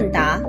[0.00, 0.40] 问答。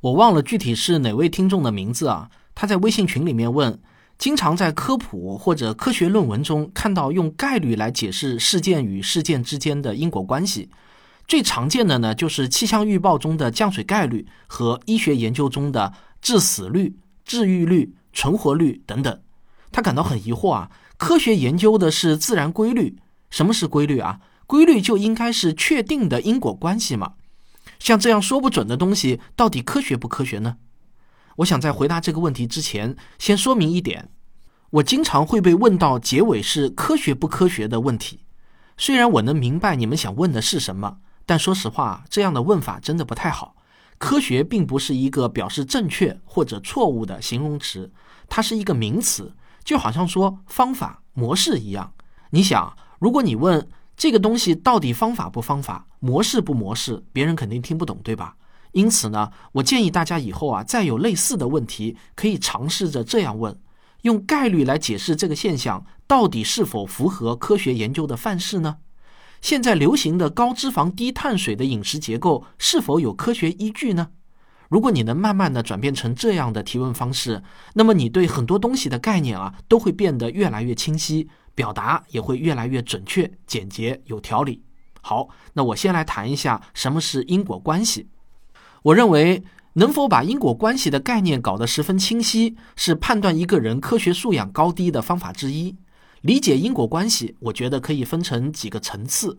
[0.00, 2.28] 我忘了具体是哪位听众的名字啊？
[2.56, 3.78] 他在微信群里面问：
[4.18, 10.68] 经常在科普或者科学论文中看到用概率来解释事件与事件之间的因果关系，
[11.28, 19.20] 最常见的呢就是气象预报中的降水概率和医学研究中的致死率、治愈率、存活率等等。
[19.70, 22.98] 他感到很疑惑啊，科学研究的是自然规律，
[23.30, 24.18] 什么是规律啊？
[24.46, 27.14] 规律就应该是确定的因果关系嘛？
[27.78, 30.56] 像这样说不准的东西，到底科学不科学呢？
[31.36, 34.10] 我想在回答这个问题之前，先说明一点：
[34.70, 38.20] 我经常会被问到结尾是科学不科学的问题。
[38.76, 43.56] 虽然我能明白你们想问的是什么，但说实话，这样的问法真的不太好。
[43.98, 47.92] 科学并不是一个表示正确或者错误的形容词，
[48.28, 51.92] 它是一个名词，就好像说方法、模式一样。
[52.30, 58.36] 你想，如果你问，这个东西到底方法不方法，模式不模式，别人肯定听不懂，对吧？
[58.72, 63.56] 因此呢，我建议大家以后啊，再有类似的问题，可以尝试着这样问：
[64.02, 68.78] 用概率来解释这个现象，到底是否符合科学研究的范式呢？
[69.40, 74.08] 现在流行的高脂肪、低碳水的饮食结构是否有科学依据呢？
[74.68, 81.28] 如果你能慢慢的转变成这样的提问方式，那么你对很多东西的概念啊，都会变得越来越清晰。
[81.54, 84.62] 表达也会越来越准确、简洁、有条理。
[85.00, 88.08] 好，那我先来谈一下什么是因果关系。
[88.82, 89.42] 我认为，
[89.74, 95.76] 能否把因果关系的概念搞得十分清晰，是判断一个人科学素养高低的方法之一。
[96.22, 99.38] 理解因果关系，我觉得可以分成几个层次。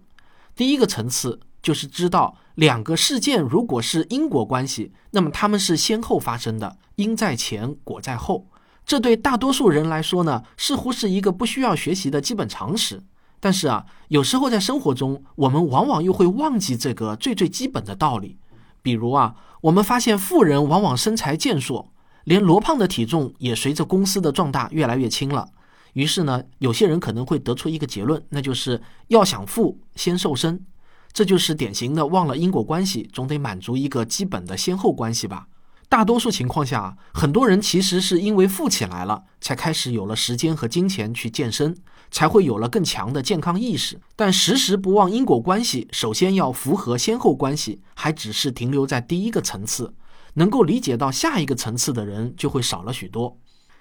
[0.56, 8.48] 第一个层次就是知道两个事件如果是因果关系，那么他们是先后发生的，因在前，果在后。
[8.86, 13.02] 这对大多数人来说呢，似乎是一个不需要学习的基本常识。
[13.40, 18.38] 但是啊，有时候在生活中，我们往往又会忘记这个最最基本的道理。
[18.82, 21.92] 比如啊，我们发现富人往往身材健硕，
[22.24, 25.50] 连罗胖的体重也随着公司的壮大越来越轻了。
[25.94, 30.64] 于是呢，有些人可能会得出一个结论，那就是要想富，先瘦身。
[31.12, 35.48] 这就是典型的忘了因果关系，总得满足一个基本的先后关系吧。
[35.96, 41.74] 大多数情况下，很多人其实是因为富起来了，才开始有了时间和金钱去健身，
[42.12, 43.98] 才会有了更强的健康意识。
[44.14, 49.94] 但时时不忘因果关系，首先要符合先后关系，还只是停留在第一个层次。
[50.34, 53.40] 能够理解到下一个层次的人就会少了许多。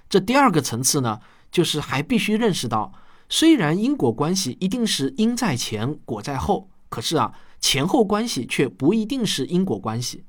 [0.08, 1.18] 这第二个层次呢，
[1.50, 2.92] 就是还必须认识到，
[3.28, 10.22] 虽然因果关系一定是因在前，果在后，可是啊，前后关系却不一定是因果关系。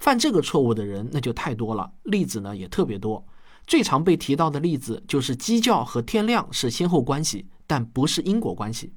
[0.00, 3.24] 犯这个错误的人那就太多了，例子呢也特别多。
[3.66, 8.92] 最常被提到的例子就是鸡叫和天亮是先后关系，但不是因果关系。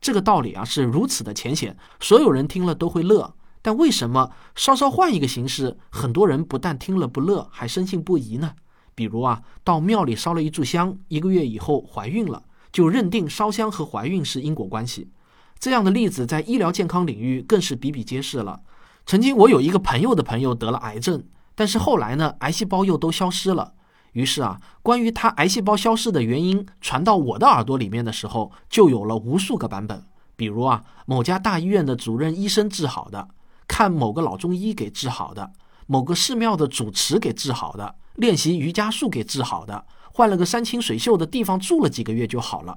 [0.00, 3.32] 这个道理啊是如此的浅显，所有人听了都会乐。
[3.62, 8.52] 但为什么稍稍换一个形式，很多人不但听了不乐，还深信不疑呢？
[8.94, 12.42] 比如啊，到庙里烧了一炷香，一个月以后怀孕了，
[12.72, 15.10] 就认定烧香和怀孕是因果关系。
[15.58, 18.60] 这样的例子在医疗健康领域更是比比皆是了。
[19.06, 21.22] 曾经我有一个朋友的朋友得了癌症，
[21.54, 23.72] 但是后来呢，癌细胞又都消失了。
[24.14, 30.04] 于是啊，关于他癌细胞消失的原因传到我的耳朵里面的时候，就有了无数个版本。
[30.34, 33.28] 比如啊，某家大医院的主任医生治好的，
[33.68, 35.52] 看某个老中医给治好的，
[35.86, 42.76] 某个寺庙的主持给治好的，练习瑜伽术给治好的，换了个山清水秀的地方住了几个月就好了。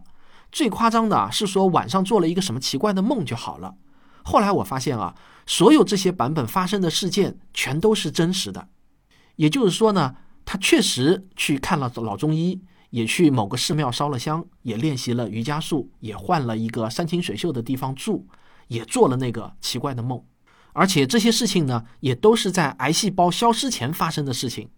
[0.52, 3.74] 最夸张的是说晚上做了一个什么奇怪的梦就好了。
[4.22, 5.16] 后来我发现啊。
[5.50, 8.70] 所有这些版本发生的事件全都是真实的，
[9.36, 10.16] 也就是说呢，
[10.46, 12.62] 他确实去看了老中医，
[12.92, 18.28] 也去某个寺庙烧了香，也练习了瑜伽术，也换了一个山清水秀的地方住，
[18.68, 20.24] 也做了那个奇怪的梦，
[20.72, 24.70] 而且这些事情呢，也都是在癌细胞消失前发生的事情，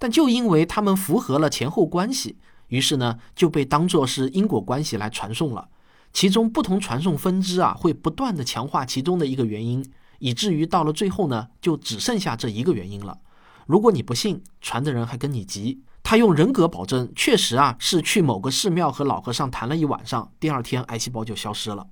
[0.00, 2.36] 但就因为他们符合了前后关系，
[2.66, 5.68] 于是呢，就被当作是因果关系来传送了，
[6.12, 9.88] 其中不同传送分支啊，会不断的强化其中的一个原因。
[10.18, 13.18] 以至于到了最后呢，就只剩下这一个原因了。
[13.66, 21.86] 如果你不信，传的人还跟你急，他用人格保证，确实啊是去某个寺庙和老和尚谈了一晚上，第二天癌细胞就消失了。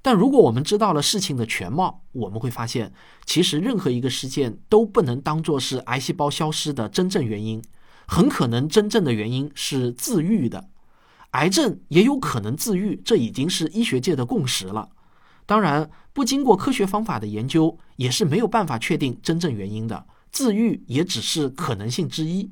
[0.00, 2.92] 但如果我们知道了事情的全貌，我们会发现，
[3.24, 7.62] 其实任何一个事件都不能当做是癌细胞消失的真正原因，
[8.08, 10.68] 很可能真正的原因是自愈的。
[11.32, 14.88] 癌症也有可能自愈，这已经是医学界的共识了。
[15.52, 20.06] 当然，不经过科学方法的研究，也是没有办法确定真正原因的。
[20.30, 22.50] 自愈也只是可能性之一。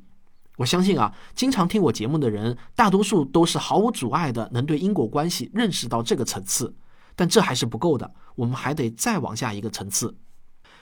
[0.59, 6.75] 我相信啊，经常听我节目的人，大多数都是毫无阻碍的能对因果关系认识到这个层次。
[7.17, 10.15] 但这还是不够的，我们还得再往下一个层次。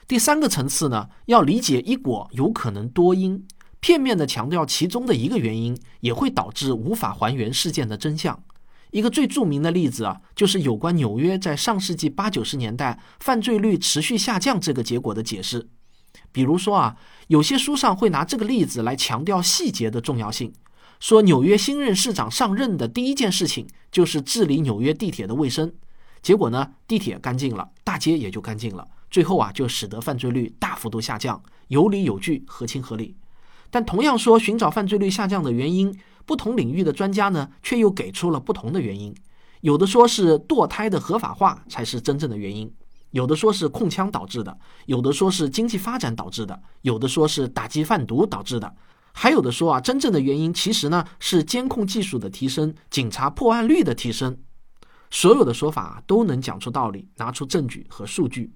[0.09, 3.47] 第三个层次呢，要理解一果有可能多因，
[3.79, 8.43] 片面的强调其中的一个原因，也会导致无法还原事件的真相。
[8.91, 15.69] 一个最著名的例子啊，就是有关纽约在上世纪八九十年代犯罪率持续下降这个结果的解释。
[16.33, 16.97] 比如说啊，
[17.29, 20.53] 有些书上会拿这个例子来强调细节的重要性，
[21.01, 25.73] 说纽约新任市长上任的第一件事情就是治理纽约地铁的卫生，
[26.23, 28.87] 结果呢，地铁干净了，大街也就干净了。
[29.11, 33.17] 最后啊，就使得犯罪率大幅度下降，有理有据，合情合理。
[33.71, 35.95] 但同样说寻找犯罪率下降的原因，
[36.29, 39.15] 不同领域的专家呢，却又给出了不同的原因。
[39.63, 42.71] 有的说是堕胎的合法化才是真正的原因，
[43.13, 48.75] 有的说是控枪导致的，有的说是经济发展导致的，有的说是打击贩毒导致的，
[49.13, 54.37] 还有的说啊，真正的原因其实呢是监控技术的提升，警察破案率的提升。
[55.11, 58.53] 所有的说法都能讲出道理，拿出证据和数据。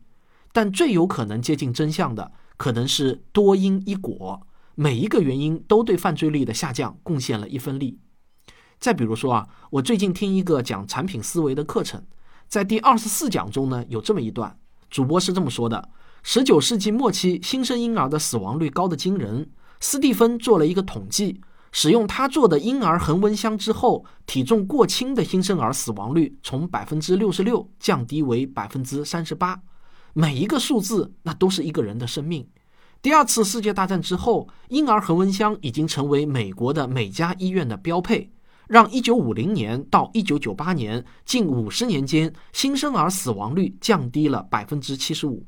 [0.52, 7.98] 但最有可能接近真相的，可能是多因一果，每一个原因都对犯罪率的下降贡献了一分力。
[8.78, 12.02] 再比如说啊，我最近听一个讲产品思维的课程，
[12.48, 14.58] 在第二十四讲中呢，有这么一段，
[14.90, 15.88] 主播是这么说的：
[16.22, 19.50] 十九世纪末期，新生婴儿的死亡率高得惊人。
[19.78, 21.40] 斯蒂芬做了一个统计，
[21.70, 29.60] 使用他做的婴儿恒温箱之后，体重过轻的新生儿死亡率从百分之六十六降低为百分之三十八。
[30.12, 32.48] 每一个数字，那都是一个人的生命。
[33.02, 38.31] 第二次世界大战之后，婴儿恒温箱已经成为美国的每家医院的标配，
[38.69, 45.44] 让1950年到1998年近五十年间新生儿死亡率降低了百分之七十五。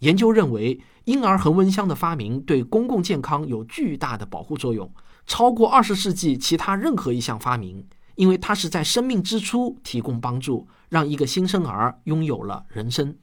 [0.00, 4.92] 研究认为，婴儿恒温箱的发明对公共健康有巨大的保护作用，
[5.26, 7.82] 超过二十世纪其他任何一项发明，
[8.16, 13.16] 因为它是在生命之初提供帮助，让一个新生儿拥有了人生。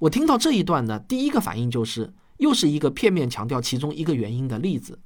[0.00, 4.98] 我听到这一段呢，第一个反应就是又是一个片面强调其中一个原因的例子。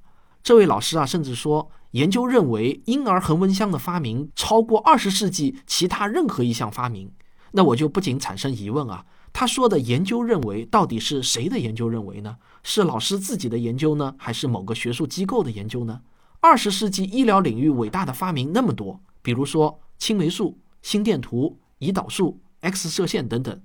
[0.42, 7.10] 这位老师啊，甚至说研究认为婴儿恒温箱的发明超过二十世纪其他任何一项发明。
[7.52, 12.36] 那我就不仅产生疑问啊，他说的研究认为到底是谁的研究认为呢？
[12.62, 16.02] 是老师自己的研究呢，还是某个学术机构的研究呢？
[16.40, 23.60] 二十世纪医疗领域伟大的发明那么多，比如说青霉素、心电图、胰岛素、X 射线等等。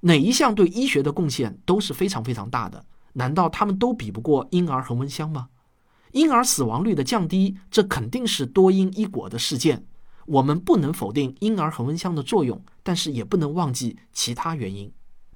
[0.00, 2.84] 哪一项对医学的贡献都是非常非常大的？
[3.16, 5.48] 难道他们都比不过婴儿恒温箱吗？
[6.12, 9.86] 婴儿死亡率的降低，这肯定是多因一果的事件。
[10.26, 14.92] 我们不能否定婴儿恒温箱的作用，但是也不能忘记其他原因。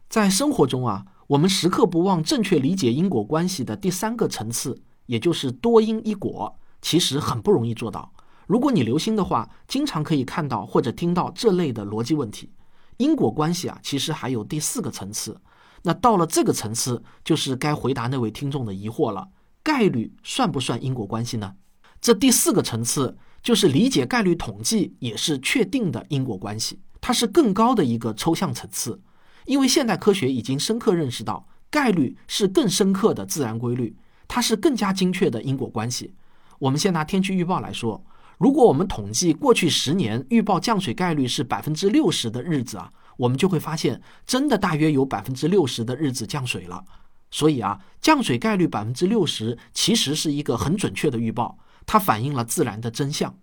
[0.09, 8.13] 在生活中啊，我们时刻不忘正确理解因果关系的第三个层次，也就是多因一果，其实很不容易做到。
[8.47, 12.51] 如果你留心的话，经常可以看到或者听到这类的逻辑问题。
[12.97, 15.41] 因果关系啊，其实还有第四个层次。
[15.83, 19.29] 那到了这个层次，就是该回答那位听众的疑惑了：
[19.63, 21.55] 概率算不算因果关系呢？
[22.01, 29.01] 这第四个层次就是理解概率统计也是确定的因果关系，它是更高的一个抽象层次。
[29.47, 33.97] 因为现代科学已经深刻认识到，概率是更深刻的自然规律，
[34.29, 36.15] 它是更加精确的因果关系。
[36.59, 38.05] 我们先拿天气预报来说。
[38.39, 42.91] 如果我们统计过去十年预报降水概率是百分之六十的日子啊，
[43.21, 46.85] 我们就会发现，真的大约有百分之六十的日子降水了。
[47.31, 53.35] 所以啊，降水概率百分之六十其实是一个很准确的预报，它反映了自然的真相。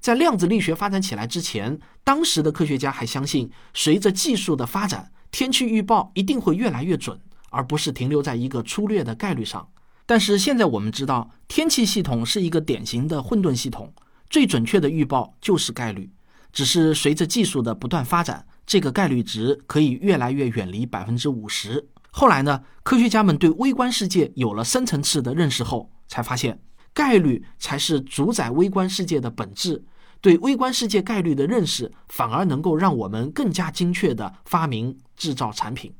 [0.00, 7.18] 在量子力学发展起来之前，当时的科学家还相信，随着技术的发展，天气预报一定会越来越准，
[7.50, 9.68] 而不是停留在一个粗略的概率上。
[10.04, 13.94] 但是现在我们知道，天气系统是一个典型的混沌系统。
[14.28, 16.10] 最准确的预报就是概率，
[16.52, 21.90] 只是随着技术的不断发展，这个概率值可以越来越远离百分之五十。
[22.10, 26.58] 后来呢，科学家们对微观世界有了深层次的认识后，才发现
[26.94, 29.84] 概率才是主宰微观世界的本质。
[30.22, 35.92] 对微观世界概率的认识，反而能够让我们更加精确地发明制造产品。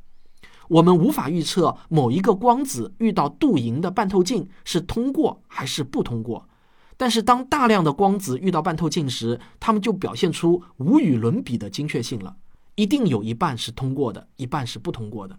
[0.70, 6.48] 我们无法预测某一个光子遇到镀银的半透镜是通过还是不通过。
[6.96, 12.36] 但是，当大量的光子遇到半透镜时，它们就表现出无与伦比的精确性了。
[12.74, 15.38] 一定有一半是通过的，一半是不通过的。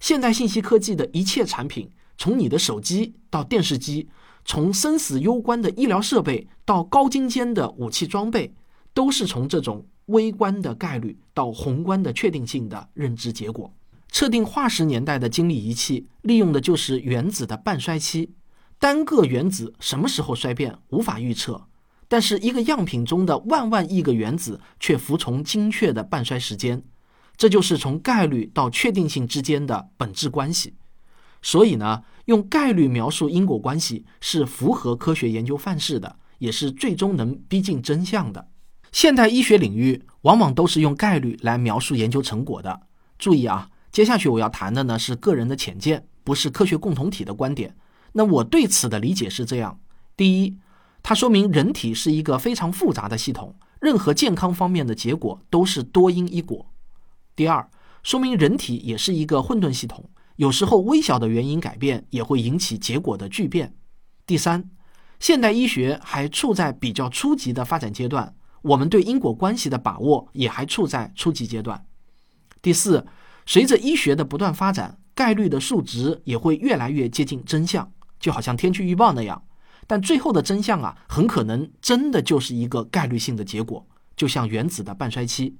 [0.00, 4.08] 现代信息科技的一切产品，从你的手机到电视机，
[4.44, 8.52] 从生死攸关的医疗设备到高精尖的武器装备，
[8.92, 13.72] 都是从这种微观的概率到宏观的确定性的认知结果。
[14.08, 18.30] 测定化石年代的精密仪器，利用的就是原子的半衰期。
[18.78, 21.68] 单个原子什么时候衰变无法预测，
[22.12, 26.84] 但是一个样品中的万万亿个原子却服从精确的半衰时间，
[27.38, 30.74] 这就是从概率到确定性之间的本质关系。
[31.40, 38.46] 所以呢，用概率描述因果关系是符合科学研究范式的，也是最终能逼近真相的。
[38.92, 42.78] 现代医学领域往往都是用概率来描述研究成果的。
[43.18, 47.74] 注意啊，接下去我要谈的呢是个人的浅见，不是科学共同体的观点。
[48.12, 49.80] 那我对此的理解是这样：
[50.14, 50.58] 第一，
[51.02, 56.66] 它说明人体是一个非常复杂的系统，任何健康方面的结果都是多因一果；
[57.34, 57.68] 第二，
[58.02, 60.08] 说明人体也是一个混沌系统。
[60.36, 63.74] 有时候微小的原因改变也会引起结果的巨变。
[64.24, 64.70] 第三，
[65.18, 71.84] 现代医学还处在比较初级的发展阶段，我们对因果关系的把握也还处在初级阶段。
[72.62, 73.06] 第四，
[73.44, 79.42] 随着医学的不断发展，概率的数值也会越来越接近真相，就好像天气预报那样。
[79.86, 83.86] 但最后的真相啊，很可能真的就是一个概率性的结果，
[84.16, 85.56] 就像原子的半衰期。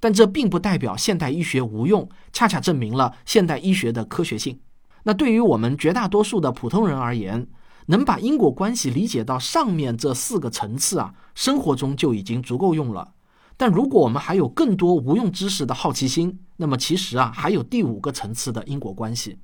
[0.00, 4.60] 但这并不代表现代医学无用，恰恰证明了现代医学的科学性。
[5.04, 7.46] 那对于我们绝大多数的普通人而言，
[7.86, 13.12] 能把因果关系理解到上面这四个层次啊，生活中就已经足够用了。
[13.56, 19.38] 但如果我们还有更多无用知识的好奇心，那么其实啊，还有第五个层次的因果关系，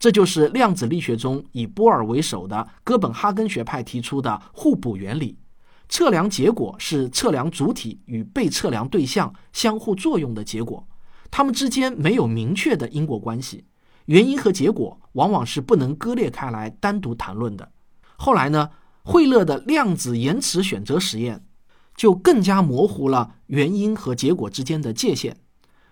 [0.00, 5.36] 这就是量子力学中以波尔为首的哥本哈根学派提出的互补原理。
[5.90, 10.88] 测量结果是测量主体与被测量对象相互作用的结果，
[11.30, 13.66] 它们之间没有明确的因果关系，
[14.06, 17.70] 原因和结果往往是不能割裂开来单独谈论的。
[18.16, 18.70] 后来呢，
[19.02, 21.44] 惠勒的量子延迟选择实验
[21.94, 25.36] 就更加模糊了原因和结果之间的界限。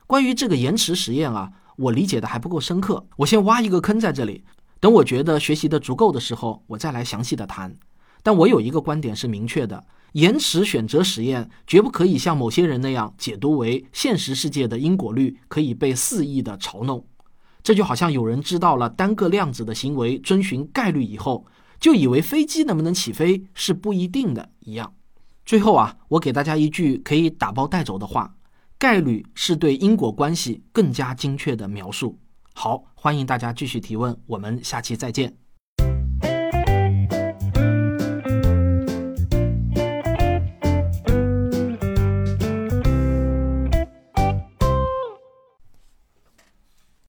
[0.06, 4.44] 关于这个延迟实验啊，我理解的还不够深刻，我先挖一个坑在这里，
[4.80, 7.76] 等我觉得学习的足够的时候，我再来详细的谈。
[8.23, 17.06] 但我有一个观点是明确的：延迟选择实验绝不可以像某些人那样解读为现实世界的因果律可以被肆意的嘲弄。
[17.62, 21.47] 这就好像有人知道了单个量子的行为遵循概率以后，
[21.78, 24.94] 就以为飞机能不能起飞是不一定的一样。
[25.47, 28.35] 最后啊，我给大家一句可以打包带走的话：
[28.78, 32.16] 概率是对因果关系更加精确的描述。
[32.54, 35.37] 好，欢迎大家继续提问，我们下期再见。